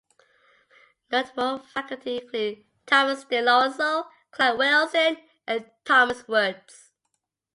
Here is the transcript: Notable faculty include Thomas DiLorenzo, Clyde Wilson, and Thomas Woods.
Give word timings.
Notable 1.11 1.59
faculty 1.59 2.17
include 2.17 2.65
Thomas 2.87 3.23
DiLorenzo, 3.23 4.07
Clyde 4.31 4.57
Wilson, 4.57 5.17
and 5.45 5.69
Thomas 5.85 6.27
Woods. 6.27 6.89